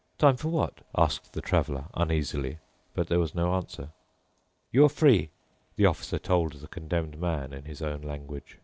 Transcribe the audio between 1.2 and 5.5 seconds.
the Traveler uneasily. But there was no answer. "You are free,"